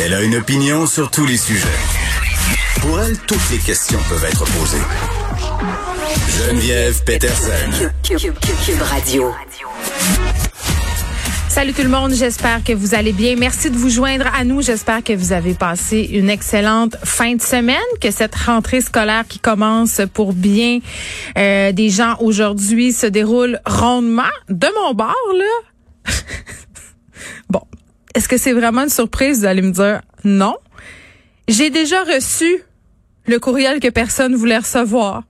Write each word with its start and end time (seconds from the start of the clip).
Elle 0.00 0.14
a 0.14 0.22
une 0.22 0.36
opinion 0.36 0.86
sur 0.86 1.10
tous 1.10 1.26
les 1.26 1.36
sujets. 1.36 1.66
Pour 2.80 3.00
elle, 3.00 3.18
toutes 3.18 3.50
les 3.50 3.58
questions 3.58 3.98
peuvent 4.08 4.24
être 4.24 4.44
posées. 4.44 4.78
Geneviève 6.38 7.02
Peterson. 7.02 7.90
Cube, 8.04 8.80
Radio. 8.80 9.32
Salut 11.48 11.72
tout 11.72 11.82
le 11.82 11.88
monde, 11.88 12.12
j'espère 12.12 12.62
que 12.62 12.72
vous 12.72 12.94
allez 12.94 13.12
bien. 13.12 13.34
Merci 13.36 13.70
de 13.70 13.76
vous 13.76 13.90
joindre 13.90 14.26
à 14.32 14.44
nous. 14.44 14.62
J'espère 14.62 15.02
que 15.02 15.14
vous 15.14 15.32
avez 15.32 15.54
passé 15.54 16.08
une 16.12 16.30
excellente 16.30 16.94
fin 17.02 17.34
de 17.34 17.42
semaine, 17.42 17.78
que 18.00 18.12
cette 18.12 18.36
rentrée 18.36 18.80
scolaire 18.80 19.24
qui 19.28 19.40
commence 19.40 20.00
pour 20.14 20.32
bien 20.32 20.78
euh, 21.36 21.72
des 21.72 21.90
gens 21.90 22.14
aujourd'hui 22.20 22.92
se 22.92 23.06
déroule 23.06 23.58
rondement. 23.66 24.22
De 24.48 24.68
mon 24.80 24.94
bord, 24.94 25.16
là. 25.34 26.12
bon, 27.50 27.62
est-ce 28.18 28.28
que 28.28 28.36
c'est 28.36 28.52
vraiment 28.52 28.82
une 28.82 28.88
surprise? 28.88 29.38
Vous 29.38 29.44
allez 29.44 29.62
me 29.62 29.70
dire 29.70 30.00
non? 30.24 30.56
J'ai 31.46 31.70
déjà 31.70 32.02
reçu 32.02 32.64
le 33.26 33.38
courriel 33.38 33.78
que 33.78 33.86
personne 33.86 34.34
voulait 34.34 34.58
recevoir. 34.58 35.22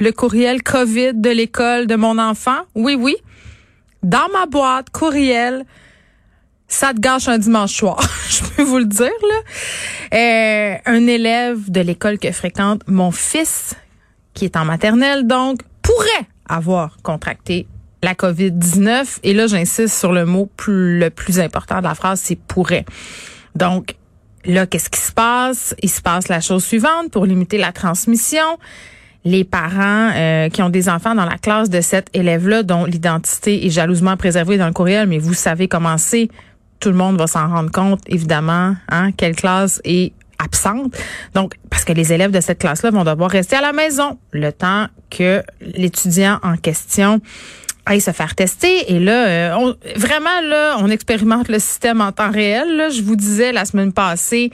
Le 0.00 0.12
courriel 0.12 0.62
COVID 0.62 1.14
de 1.14 1.30
l'école 1.30 1.86
de 1.86 1.96
mon 1.96 2.18
enfant. 2.18 2.58
Oui, 2.74 2.94
oui. 2.94 3.16
Dans 4.02 4.28
ma 4.34 4.44
boîte 4.44 4.90
courriel, 4.90 5.64
ça 6.68 6.92
te 6.92 7.00
gâche 7.00 7.26
un 7.26 7.38
dimanche 7.38 7.72
soir. 7.72 8.06
Je 8.28 8.44
peux 8.54 8.64
vous 8.64 8.80
le 8.80 8.84
dire, 8.84 9.06
là. 9.22 10.18
Euh, 10.18 10.76
un 10.84 11.06
élève 11.06 11.70
de 11.70 11.80
l'école 11.80 12.18
que 12.18 12.30
fréquente 12.32 12.82
mon 12.86 13.12
fils, 13.12 13.74
qui 14.34 14.44
est 14.44 14.58
en 14.58 14.66
maternelle, 14.66 15.26
donc, 15.26 15.60
pourrait 15.80 16.28
avoir 16.46 16.98
contracté 17.02 17.66
la 18.06 18.14
COVID-19. 18.14 19.18
Et 19.24 19.34
là, 19.34 19.48
j'insiste 19.48 19.98
sur 19.98 20.12
le 20.12 20.24
mot 20.24 20.48
plus, 20.56 20.98
le 20.98 21.10
plus 21.10 21.40
important 21.40 21.78
de 21.78 21.84
la 21.84 21.96
phrase, 21.96 22.20
c'est 22.22 22.38
pourrait. 22.38 22.84
Donc, 23.56 23.96
là, 24.44 24.64
qu'est-ce 24.66 24.88
qui 24.88 25.00
se 25.00 25.12
passe? 25.12 25.74
Il 25.82 25.90
se 25.90 26.00
passe 26.00 26.28
la 26.28 26.40
chose 26.40 26.64
suivante 26.64 27.10
pour 27.10 27.26
limiter 27.26 27.58
la 27.58 27.72
transmission. 27.72 28.58
Les 29.24 29.42
parents 29.42 30.12
euh, 30.14 30.48
qui 30.50 30.62
ont 30.62 30.70
des 30.70 30.88
enfants 30.88 31.16
dans 31.16 31.24
la 31.24 31.36
classe 31.36 31.68
de 31.68 31.80
cet 31.80 32.08
élève-là, 32.14 32.62
dont 32.62 32.84
l'identité 32.84 33.66
est 33.66 33.70
jalousement 33.70 34.16
préservée 34.16 34.56
dans 34.56 34.68
le 34.68 34.72
courriel, 34.72 35.08
mais 35.08 35.18
vous 35.18 35.34
savez 35.34 35.66
comment 35.66 35.98
c'est. 35.98 36.28
Tout 36.78 36.90
le 36.90 36.94
monde 36.94 37.18
va 37.18 37.26
s'en 37.26 37.48
rendre 37.48 37.72
compte, 37.72 38.02
évidemment, 38.06 38.76
hein, 38.88 39.10
quelle 39.16 39.34
classe 39.34 39.80
est 39.82 40.12
absente. 40.38 40.94
Donc, 41.34 41.54
parce 41.70 41.84
que 41.84 41.92
les 41.92 42.12
élèves 42.12 42.30
de 42.30 42.40
cette 42.40 42.60
classe-là 42.60 42.90
vont 42.90 43.02
devoir 43.02 43.30
rester 43.30 43.56
à 43.56 43.62
la 43.62 43.72
maison 43.72 44.18
le 44.30 44.52
temps 44.52 44.86
que 45.10 45.42
l'étudiant 45.60 46.38
en 46.44 46.56
question 46.56 47.20
aille 47.86 48.00
se 48.00 48.10
faire 48.10 48.34
tester. 48.34 48.92
Et 48.92 48.98
là, 48.98 49.26
euh, 49.26 49.54
on, 49.56 49.74
vraiment, 49.98 50.40
là, 50.42 50.76
on 50.80 50.90
expérimente 50.90 51.48
le 51.48 51.58
système 51.58 52.00
en 52.00 52.12
temps 52.12 52.30
réel. 52.30 52.76
Là. 52.76 52.90
Je 52.90 53.02
vous 53.02 53.16
disais 53.16 53.52
la 53.52 53.64
semaine 53.64 53.92
passée, 53.92 54.50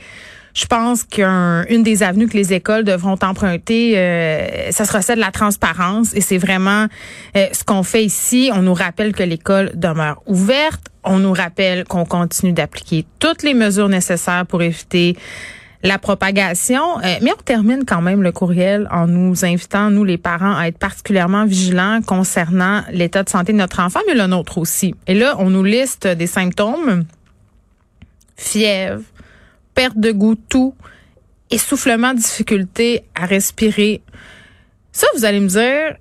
je 0.54 0.66
pense 0.66 1.04
qu'une 1.04 1.82
des 1.82 2.02
avenues 2.02 2.28
que 2.28 2.36
les 2.36 2.52
écoles 2.52 2.84
devront 2.84 3.16
emprunter, 3.22 3.94
euh, 3.96 4.70
ça 4.70 4.84
sera 4.84 5.00
celle 5.00 5.16
de 5.16 5.24
la 5.24 5.30
transparence. 5.30 6.14
Et 6.14 6.20
c'est 6.20 6.38
vraiment 6.38 6.86
euh, 7.36 7.46
ce 7.52 7.64
qu'on 7.64 7.82
fait 7.82 8.04
ici. 8.04 8.50
On 8.54 8.62
nous 8.62 8.74
rappelle 8.74 9.14
que 9.14 9.22
l'école 9.22 9.72
demeure 9.74 10.22
ouverte. 10.26 10.82
On 11.04 11.18
nous 11.18 11.32
rappelle 11.32 11.84
qu'on 11.84 12.04
continue 12.04 12.52
d'appliquer 12.52 13.06
toutes 13.18 13.42
les 13.42 13.54
mesures 13.54 13.88
nécessaires 13.88 14.44
pour 14.46 14.62
éviter 14.62 15.16
la 15.82 15.98
propagation. 15.98 16.98
Euh, 17.00 17.16
mais 17.22 17.32
on 17.32 17.42
termine 17.42 17.84
quand 17.84 18.02
même 18.02 18.22
le 18.22 18.32
courriel 18.32 18.88
en 18.90 19.06
nous 19.06 19.44
invitant, 19.44 19.90
nous 19.90 20.04
les 20.04 20.18
parents, 20.18 20.56
à 20.56 20.68
être 20.68 20.78
particulièrement 20.78 21.44
vigilants 21.44 22.00
concernant 22.02 22.82
l'état 22.90 23.22
de 23.22 23.28
santé 23.28 23.52
de 23.52 23.58
notre 23.58 23.80
enfant, 23.80 24.00
mais 24.06 24.14
le 24.14 24.26
nôtre 24.26 24.58
aussi. 24.58 24.94
Et 25.06 25.14
là, 25.14 25.36
on 25.38 25.50
nous 25.50 25.64
liste 25.64 26.06
des 26.06 26.26
symptômes. 26.26 27.04
Fièvre, 28.36 29.02
perte 29.74 29.98
de 29.98 30.12
goût, 30.12 30.34
tout, 30.34 30.74
essoufflement, 31.50 32.14
difficulté 32.14 33.04
à 33.14 33.26
respirer. 33.26 34.02
Ça, 34.92 35.06
vous 35.14 35.24
allez 35.24 35.40
me 35.40 35.48
dire, 35.48 35.96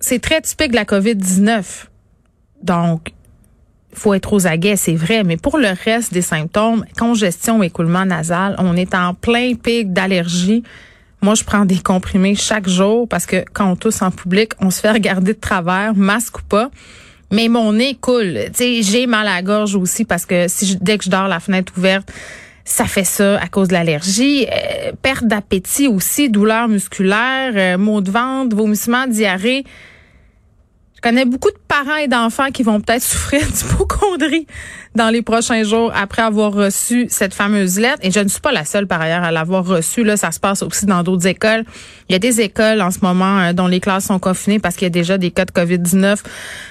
c'est 0.00 0.20
très 0.20 0.40
typique 0.40 0.70
de 0.70 0.76
la 0.76 0.84
COVID-19. 0.84 1.86
Donc, 2.62 3.12
faut 3.94 4.14
être 4.14 4.32
aux 4.32 4.46
aguets, 4.46 4.76
c'est 4.76 4.94
vrai, 4.94 5.22
mais 5.24 5.36
pour 5.36 5.58
le 5.58 5.68
reste 5.84 6.12
des 6.12 6.22
symptômes, 6.22 6.84
congestion, 6.98 7.62
écoulement 7.62 8.04
nasal, 8.04 8.56
on 8.58 8.76
est 8.76 8.94
en 8.94 9.14
plein 9.14 9.54
pic 9.54 9.92
d'allergie. 9.92 10.62
Moi, 11.20 11.34
je 11.34 11.44
prends 11.44 11.64
des 11.64 11.78
comprimés 11.78 12.34
chaque 12.34 12.68
jour 12.68 13.06
parce 13.06 13.26
que 13.26 13.44
quand 13.52 13.70
on 13.70 13.76
tousse 13.76 14.02
en 14.02 14.10
public, 14.10 14.52
on 14.60 14.70
se 14.70 14.80
fait 14.80 14.90
regarder 14.92 15.34
de 15.34 15.38
travers, 15.38 15.94
masque 15.94 16.38
ou 16.38 16.42
pas. 16.42 16.70
Mais 17.30 17.48
mon 17.48 17.72
nez 17.72 17.96
coule. 17.98 18.38
J'ai 18.58 19.06
mal 19.06 19.26
à 19.26 19.36
la 19.36 19.42
gorge 19.42 19.74
aussi 19.74 20.04
parce 20.04 20.26
que 20.26 20.48
si 20.48 20.76
dès 20.80 20.98
que 20.98 21.04
je 21.04 21.10
dors 21.10 21.28
la 21.28 21.40
fenêtre 21.40 21.72
ouverte, 21.78 22.12
ça 22.64 22.84
fait 22.84 23.04
ça 23.04 23.38
à 23.40 23.48
cause 23.48 23.68
de 23.68 23.72
l'allergie. 23.72 24.46
Euh, 24.46 24.92
perte 25.00 25.24
d'appétit 25.24 25.88
aussi, 25.88 26.28
douleur 26.28 26.68
musculaire, 26.68 27.52
euh, 27.54 27.78
maux 27.78 28.00
de 28.00 28.10
ventre, 28.10 28.54
vomissements, 28.54 29.06
diarrhée. 29.06 29.64
Je 31.02 31.08
connais 31.08 31.24
beaucoup 31.24 31.50
de 31.50 31.58
parents 31.66 31.96
et 31.96 32.06
d'enfants 32.06 32.52
qui 32.52 32.62
vont 32.62 32.80
peut-être 32.80 33.02
souffrir 33.02 33.44
d'hypochondrie 33.50 34.46
dans 34.94 35.10
les 35.10 35.20
prochains 35.20 35.64
jours 35.64 35.90
après 35.96 36.22
avoir 36.22 36.52
reçu 36.52 37.08
cette 37.10 37.34
fameuse 37.34 37.80
lettre. 37.80 37.98
Et 38.02 38.12
je 38.12 38.20
ne 38.20 38.28
suis 38.28 38.40
pas 38.40 38.52
la 38.52 38.64
seule 38.64 38.86
par 38.86 39.00
ailleurs 39.00 39.24
à 39.24 39.32
l'avoir 39.32 39.66
reçue. 39.66 40.04
Là, 40.04 40.16
ça 40.16 40.30
se 40.30 40.38
passe 40.38 40.62
aussi 40.62 40.86
dans 40.86 41.02
d'autres 41.02 41.26
écoles. 41.26 41.64
Il 42.08 42.12
y 42.12 42.14
a 42.14 42.20
des 42.20 42.40
écoles 42.40 42.80
en 42.80 42.92
ce 42.92 43.00
moment 43.02 43.40
euh, 43.40 43.52
dont 43.52 43.66
les 43.66 43.80
classes 43.80 44.04
sont 44.04 44.20
confinées 44.20 44.60
parce 44.60 44.76
qu'il 44.76 44.84
y 44.84 44.86
a 44.86 44.90
déjà 44.90 45.18
des 45.18 45.32
cas 45.32 45.44
de 45.44 45.50
COVID-19 45.50 46.20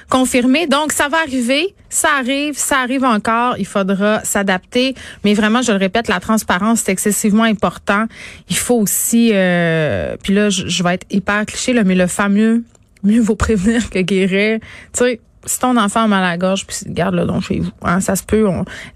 confirmés. 0.09 0.65
Donc, 0.65 0.93
ça 0.93 1.09
va 1.09 1.17
arriver. 1.17 1.75
Ça 1.89 2.07
arrive, 2.17 2.57
ça 2.57 2.77
arrive 2.77 3.03
encore. 3.03 3.55
Il 3.57 3.67
faudra 3.67 4.23
s'adapter. 4.23 4.95
Mais 5.25 5.33
vraiment, 5.33 5.61
je 5.61 5.73
le 5.73 5.77
répète, 5.77 6.07
la 6.07 6.21
transparence, 6.21 6.83
c'est 6.85 6.93
excessivement 6.93 7.43
important. 7.43 8.05
Il 8.49 8.55
faut 8.55 8.75
aussi, 8.75 9.31
euh, 9.33 10.15
puis 10.23 10.33
là, 10.33 10.49
je, 10.49 10.67
je 10.67 10.83
vais 10.83 10.93
être 10.93 11.07
hyper 11.09 11.45
cliché, 11.45 11.73
là, 11.73 11.83
mais 11.83 11.95
le 11.95 12.07
fameux 12.07 12.63
mieux 13.03 13.22
vaut 13.22 13.35
prévenir 13.35 13.89
que 13.89 14.00
guérir. 14.00 14.59
Tu 14.94 15.03
sais, 15.03 15.19
si 15.45 15.59
ton 15.59 15.78
enfant 15.78 16.03
a 16.03 16.07
mal 16.07 16.23
à 16.23 16.29
la 16.31 16.38
gorge, 16.38 16.66
puis 16.66 16.78
garde-le 16.88 17.25
donc 17.25 17.44
chez 17.44 17.59
vous. 17.59 17.72
Hein, 17.84 18.00
ça 18.00 18.16
se 18.16 18.23
peut. 18.23 18.47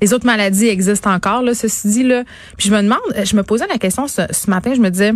les 0.02 0.14
autres 0.14 0.26
maladies 0.26 0.68
existent 0.68 1.12
encore, 1.12 1.42
là, 1.42 1.54
ceci 1.54 1.88
dit. 1.88 2.04
Là. 2.04 2.24
Puis 2.58 2.70
je 2.70 2.76
me 2.76 2.82
demande, 2.82 3.00
je 3.24 3.36
me 3.36 3.44
posais 3.44 3.68
la 3.68 3.78
question 3.78 4.08
ce, 4.08 4.22
matin, 4.50 4.74
je 4.76 4.82
me 4.82 4.90
disais, 4.90 5.14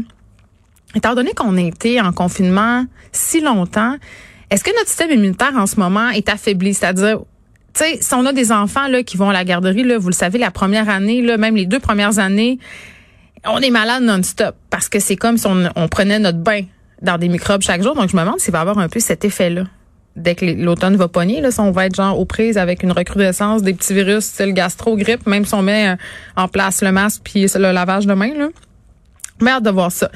étant 0.96 1.16
donné 1.16 1.34
qu'on 1.34 1.56
a 1.58 1.62
été 1.62 2.02
en 2.02 2.12
confinement 2.12 2.86
si 3.12 3.42
longtemps, 3.42 3.96
est-ce 4.50 4.64
que 4.64 4.72
notre 4.72 4.88
système 4.88 5.12
immunitaire 5.12 5.56
en 5.56 5.68
ce 5.68 5.80
moment 5.80 6.10
est 6.10 6.30
affaibli? 6.30 6.74
C'est-à-dire, 6.74 7.20
tu 7.74 7.84
sais, 7.84 8.00
si 8.02 8.14
on 8.16 8.26
a 8.26 8.34
des 8.34 8.52
enfants 8.52 8.88
là, 8.88 9.04
qui 9.04 9.16
vont 9.16 9.30
à 9.30 9.34
la 9.34 9.44
garderie, 9.44 9.84
là, 9.84 10.00
vous 10.00 10.10
le 10.10 10.14
savez, 10.14 10.40
la 10.40 10.52
première 10.52 10.90
année, 10.90 11.22
là, 11.22 11.38
même 11.38 11.56
les 11.56 11.68
deux 11.68 11.80
premières 11.80 12.18
années, 12.18 12.58
on 13.46 13.60
est 13.60 13.70
malade 13.70 14.04
non-stop 14.04 14.56
parce 14.70 14.90
que 14.90 15.00
c'est 15.00 15.16
comme 15.16 15.38
si 15.38 15.46
on, 15.46 15.70
on 15.76 15.88
prenait 15.88 16.20
notre 16.20 16.40
bain 16.40 16.64
dans 17.02 17.18
des 17.18 17.30
microbes 17.30 17.62
chaque 17.62 17.82
jour. 17.82 17.96
Donc, 17.96 18.10
je 18.10 18.16
me 18.16 18.22
demande 18.22 18.40
s'il 18.40 18.52
va 18.52 18.62
avoir 18.62 18.78
un 18.78 18.90
peu 18.90 19.00
cet 19.00 19.26
effet-là. 19.26 19.64
Dès 20.16 20.36
que 20.36 20.46
l'automne 20.46 20.98
va 20.98 21.08
pogner, 21.08 21.40
là, 21.40 21.52
si 21.52 21.60
on 21.60 21.72
va 21.72 21.86
être 21.86 21.96
genre 21.96 22.20
aux 22.20 22.26
prises 22.26 22.58
avec 22.58 22.84
une 22.84 22.92
recrudescence 22.92 23.62
des 23.62 23.74
petits 23.74 23.94
virus 23.94 24.26
style 24.26 24.54
gastro, 24.54 24.98
grippe, 24.98 25.26
même 25.28 25.46
si 25.46 25.54
on 25.54 25.62
met 25.62 25.90
euh, 25.90 25.96
en 26.36 26.48
place 26.48 26.82
le 26.82 26.92
masque 26.92 27.22
puis 27.24 27.46
le 27.56 27.72
lavage 27.72 28.06
de 28.06 28.14
main, 28.14 28.34
là. 28.34 28.50
Merde 29.42 29.64
de 29.64 29.70
voir 29.70 29.90
ça. 29.90 30.12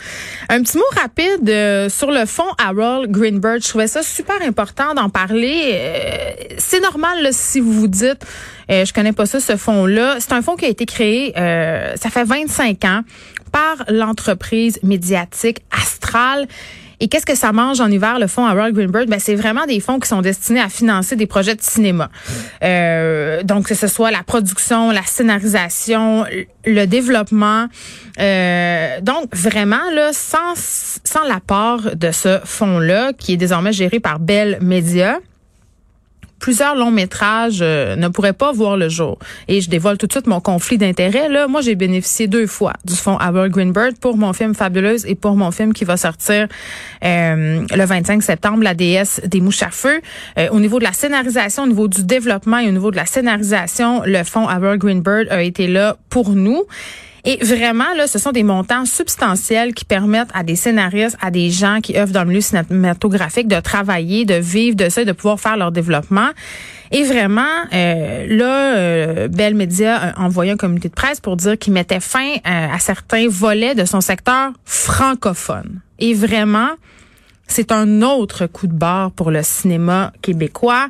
Un 0.50 0.62
petit 0.64 0.76
mot 0.76 0.84
rapide 1.02 1.48
euh, 1.48 1.88
sur 1.88 2.12
le 2.12 2.26
fond 2.26 2.44
Harold 2.58 3.10
Greenberg. 3.10 3.62
Je 3.64 3.70
trouvais 3.70 3.88
ça 3.88 4.04
super 4.04 4.36
important 4.42 4.94
d'en 4.96 5.10
parler. 5.10 5.72
Euh, 5.72 6.56
c'est 6.58 6.82
normal 6.82 7.30
si 7.32 7.62
vous 7.62 7.72
vous 7.72 7.88
dites, 7.88 8.26
je 8.68 8.92
connais 8.92 9.14
pas 9.14 9.26
ça, 9.26 9.40
ce 9.40 9.56
fonds-là. 9.56 10.18
C'est 10.20 10.34
un 10.34 10.42
fonds 10.42 10.58
qui 10.58 10.66
a 10.66 10.68
été 10.68 10.86
créé, 10.86 11.32
ça 11.36 12.10
fait 12.10 12.26
25 12.26 12.84
ans 12.84 13.04
par 13.54 13.86
l'entreprise 13.88 14.80
médiatique 14.84 15.60
Astral. 15.72 16.48
Et 17.00 17.08
qu'est-ce 17.08 17.26
que 17.26 17.36
ça 17.36 17.52
mange 17.52 17.82
en 17.82 17.92
hiver, 17.92 18.18
le 18.18 18.28
fonds 18.28 18.46
Harold 18.46 18.74
Greenberg? 18.74 19.10
Ben, 19.10 19.20
c'est 19.20 19.36
vraiment 19.36 19.66
des 19.66 19.80
fonds 19.80 20.00
qui 20.00 20.08
sont 20.08 20.22
destinés 20.22 20.62
à 20.62 20.70
financer 20.70 21.16
des 21.16 21.28
projets 21.28 21.54
de 21.54 21.62
cinéma. 21.62 22.10
Euh, 22.64 23.44
donc, 23.44 23.68
que 23.68 23.76
ce 23.76 23.88
soit 23.88 24.10
la 24.10 24.24
production, 24.24 24.90
la 24.90 25.04
scénarisation, 25.04 26.26
le 26.66 26.86
développement. 26.86 27.68
Euh, 28.20 29.02
donc, 29.02 29.36
vraiment, 29.36 29.92
là, 29.94 30.12
sans, 30.14 30.56
sans 31.04 31.24
l'apport 31.24 31.96
de 31.96 32.12
ce 32.12 32.40
fonds-là, 32.46 33.12
qui 33.14 33.34
est 33.34 33.38
désormais 33.38 33.74
géré 33.74 34.00
par 34.00 34.20
Bell 34.20 34.60
Media, 34.62 35.20
plusieurs 36.44 36.76
longs 36.76 36.92
métrages 36.92 37.60
euh, 37.62 37.96
ne 37.96 38.10
pourraient 38.10 38.34
pas 38.34 38.52
voir 38.52 38.76
le 38.76 38.90
jour. 38.90 39.18
Et 39.48 39.62
je 39.62 39.70
dévoile 39.70 39.98
tout 39.98 40.08
de 40.08 40.12
suite 40.12 40.28
mon 40.28 40.42
conflit 40.42 40.78
d'intérêts. 40.78 41.30
Là, 41.30 41.48
moi, 41.48 41.62
j'ai 41.62 41.76
bénéficié 41.76 42.28
deux 42.28 42.48
fois 42.48 42.74
du 42.84 42.96
fonds 42.96 43.16
Albert 43.16 43.48
Greenberg 43.48 43.96
pour 43.96 44.18
mon 44.18 44.34
film 44.34 44.54
Fabuleuse 44.54 45.06
et 45.06 45.16
pour 45.16 45.38
mon 45.38 45.52
film 45.52 45.72
qui 45.72 45.86
va 45.86 45.96
sortir 45.96 46.50
euh, 47.06 47.66
le 47.74 47.86
25 47.86 48.22
septembre, 48.22 48.62
La 48.62 48.74
déesse 48.74 49.22
des 49.26 49.40
mouches 49.40 49.64
à 49.64 49.70
feu. 49.70 50.02
Euh, 50.38 50.50
au 50.52 50.60
niveau 50.60 50.80
de 50.80 50.84
la 50.84 50.92
scénarisation, 50.92 51.64
au 51.64 51.68
niveau 51.68 51.88
du 51.88 52.04
développement 52.04 52.58
et 52.58 52.68
au 52.68 52.74
niveau 52.74 52.92
de 52.92 52.98
la 52.98 53.06
scénarisation, 53.06 54.02
le 54.06 54.22
fonds 54.26 54.46
Albert 54.46 54.80
Greenberg 54.80 55.28
a 55.30 55.42
été 55.44 55.68
là 55.68 55.96
pour 56.10 56.32
nous. 56.32 56.66
Et 57.26 57.38
vraiment, 57.38 57.94
là, 57.96 58.08
ce 58.08 58.20
sont 58.20 58.34
des 58.34 58.44
montants 58.44 58.86
substantiels 58.86 59.74
qui 59.74 59.86
permettent 59.86 60.30
à 60.34 60.44
des 60.44 60.58
scénaristes, 60.58 61.18
à 61.22 61.32
des 61.32 61.52
gens 61.52 61.80
qui 61.82 61.98
œuvrent 61.98 62.12
dans 62.12 62.24
le 62.24 62.30
milieu 62.30 62.42
cinématographique 62.42 63.48
de 63.48 63.62
travailler, 63.62 64.26
de 64.26 64.34
vivre 64.34 64.76
de 64.76 64.90
ça, 64.90 65.06
de 65.06 65.12
pouvoir 65.14 65.40
faire 65.40 65.56
leur 65.56 65.72
développement. 65.72 66.30
Et 66.92 67.04
vraiment, 67.04 67.42
euh, 67.74 68.28
là, 68.28 68.76
euh, 68.76 69.28
Bell 69.30 69.56
Media 69.56 69.96
a 69.96 70.22
envoyé 70.22 70.52
un 70.52 70.58
communiqué 70.58 70.90
de 70.90 70.94
presse 70.94 71.22
pour 71.22 71.38
dire 71.38 71.58
qu'il 71.58 71.72
mettait 71.72 72.02
fin 72.02 72.34
euh, 72.34 72.40
à 72.46 72.78
certains 72.80 73.28
volets 73.30 73.74
de 73.74 73.86
son 73.86 74.02
secteur 74.02 74.52
francophone. 74.66 75.80
Et 76.00 76.14
vraiment, 76.14 76.70
c'est 77.48 77.72
un 77.72 78.02
autre 78.02 78.48
coup 78.48 78.68
de 78.68 78.74
barre 78.74 79.12
pour 79.12 79.30
le 79.30 79.44
cinéma 79.44 80.12
québécois. 80.22 80.88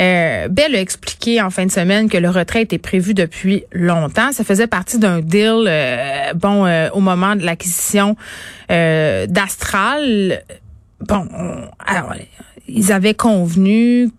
Euh, 0.00 0.48
Bell 0.48 0.74
a 0.74 0.80
expliqué 0.80 1.40
en 1.40 1.50
fin 1.50 1.66
de 1.66 1.70
semaine 1.70 2.08
que 2.08 2.18
le 2.18 2.30
retrait 2.30 2.62
était 2.62 2.78
prévu 2.78 3.14
depuis 3.14 3.64
longtemps. 3.72 4.32
Ça 4.32 4.42
faisait 4.42 4.66
partie 4.66 4.98
d'un 4.98 5.20
deal, 5.20 5.66
euh, 5.66 6.32
bon, 6.34 6.66
euh, 6.66 6.88
au 6.92 7.00
moment 7.00 7.36
de 7.36 7.44
l'acquisition 7.44 8.16
euh, 8.70 9.26
d'Astral. 9.26 10.42
Bon, 11.00 11.28
alors, 11.86 12.14
ils 12.66 12.92
avaient 12.92 13.14
convenu 13.14 14.10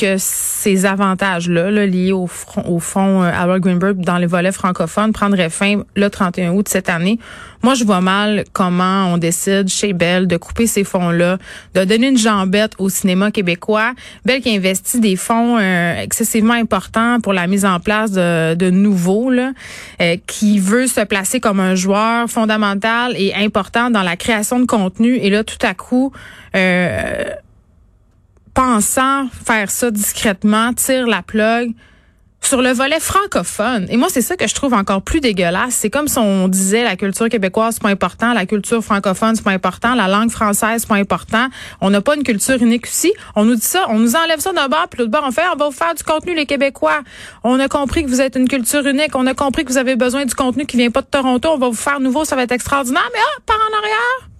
que 0.00 0.16
ces 0.18 0.86
avantages-là, 0.86 1.70
liés 1.86 2.12
au, 2.12 2.26
front, 2.26 2.64
au 2.66 2.78
fonds 2.78 3.22
euh, 3.22 3.30
Albert 3.32 3.60
Greenberg 3.60 3.98
dans 3.98 4.16
les 4.16 4.26
volets 4.26 4.52
francophones, 4.52 5.12
prendraient 5.12 5.50
fin 5.50 5.82
le 5.94 6.08
31 6.08 6.52
août 6.52 6.68
cette 6.68 6.88
année. 6.88 7.18
Moi, 7.62 7.74
je 7.74 7.84
vois 7.84 8.00
mal 8.00 8.44
comment 8.54 9.12
on 9.12 9.18
décide 9.18 9.68
chez 9.68 9.92
Bell 9.92 10.26
de 10.26 10.38
couper 10.38 10.66
ces 10.66 10.82
fonds-là, 10.82 11.36
de 11.74 11.84
donner 11.84 12.08
une 12.08 12.16
jambette 12.16 12.72
au 12.78 12.88
cinéma 12.88 13.30
québécois. 13.30 13.92
Bell 14.24 14.40
qui 14.40 14.56
investit 14.56 15.00
des 15.00 15.16
fonds 15.16 15.58
euh, 15.58 16.00
excessivement 16.00 16.54
importants 16.54 17.20
pour 17.20 17.34
la 17.34 17.46
mise 17.46 17.66
en 17.66 17.78
place 17.78 18.12
de, 18.12 18.54
de 18.54 18.70
nouveaux, 18.70 19.30
là, 19.30 19.52
euh, 20.00 20.16
qui 20.26 20.58
veut 20.58 20.86
se 20.86 21.02
placer 21.02 21.40
comme 21.40 21.60
un 21.60 21.74
joueur 21.74 22.30
fondamental 22.30 23.14
et 23.18 23.34
important 23.34 23.90
dans 23.90 24.02
la 24.02 24.16
création 24.16 24.58
de 24.58 24.66
contenu. 24.66 25.16
Et 25.16 25.28
là, 25.28 25.44
tout 25.44 25.58
à 25.66 25.74
coup... 25.74 26.12
Euh, 26.56 27.24
pensant 28.54 29.28
faire 29.28 29.70
ça 29.70 29.90
discrètement, 29.90 30.72
tire 30.72 31.06
la 31.06 31.22
plug 31.22 31.74
sur 32.42 32.62
le 32.62 32.70
volet 32.70 33.00
francophone. 33.00 33.86
Et 33.90 33.96
moi, 33.96 34.08
c'est 34.10 34.22
ça 34.22 34.36
que 34.36 34.48
je 34.48 34.54
trouve 34.54 34.72
encore 34.72 35.02
plus 35.02 35.20
dégueulasse. 35.20 35.74
C'est 35.74 35.90
comme 35.90 36.08
si 36.08 36.18
on 36.18 36.48
disait 36.48 36.82
la 36.82 36.96
culture 36.96 37.28
québécoise, 37.28 37.74
c'est 37.74 37.82
pas 37.82 37.90
important, 37.90 38.32
la 38.32 38.46
culture 38.46 38.82
francophone, 38.82 39.36
c'est 39.36 39.44
pas 39.44 39.52
important, 39.52 39.94
la 39.94 40.08
langue 40.08 40.30
française, 40.30 40.80
c'est 40.80 40.88
pas 40.88 40.96
important. 40.96 41.48
On 41.80 41.90
n'a 41.90 42.00
pas 42.00 42.16
une 42.16 42.22
culture 42.22 42.60
unique 42.60 42.88
ici. 42.88 43.12
On 43.36 43.44
nous 43.44 43.54
dit 43.54 43.66
ça, 43.66 43.86
on 43.88 43.98
nous 43.98 44.16
enlève 44.16 44.40
ça 44.40 44.52
d'un 44.52 44.68
bord, 44.68 44.88
puis 44.88 44.98
l'autre 44.98 45.10
bord, 45.10 45.24
on 45.26 45.30
fait, 45.30 45.42
on 45.52 45.56
va 45.56 45.66
vous 45.66 45.76
faire 45.76 45.94
du 45.94 46.02
contenu, 46.02 46.34
les 46.34 46.46
Québécois. 46.46 47.00
On 47.44 47.60
a 47.60 47.68
compris 47.68 48.04
que 48.04 48.08
vous 48.08 48.20
êtes 48.20 48.36
une 48.36 48.48
culture 48.48 48.86
unique. 48.86 49.14
On 49.14 49.26
a 49.26 49.34
compris 49.34 49.64
que 49.64 49.70
vous 49.70 49.78
avez 49.78 49.96
besoin 49.96 50.24
du 50.24 50.34
contenu 50.34 50.66
qui 50.66 50.76
vient 50.76 50.90
pas 50.90 51.02
de 51.02 51.06
Toronto. 51.06 51.50
On 51.50 51.58
va 51.58 51.68
vous 51.68 51.74
faire 51.74 52.00
nouveau, 52.00 52.24
ça 52.24 52.36
va 52.36 52.42
être 52.42 52.52
extraordinaire. 52.52 53.08
Mais 53.12 53.20
ah, 53.20 53.40
par 53.46 53.56
en 53.56 53.78
arrière, 53.78 54.30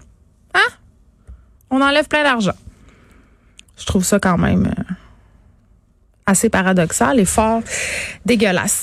hein? 0.55 0.75
On 1.71 1.81
enlève 1.81 2.09
plein 2.09 2.25
d'argent. 2.25 2.55
Je 3.81 3.87
trouve 3.87 4.05
ça 4.05 4.21
quand 4.21 4.39
même 4.39 4.67
euh, 4.67 4.95
assez 6.27 6.49
paradoxal 6.49 7.19
et 7.19 7.25
fort 7.25 7.63
dégueulasse. 8.25 8.79